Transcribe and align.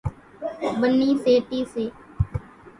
ٻنِي 0.79 1.09
سيٽيَ 1.23 1.59
سي۔ 1.73 1.85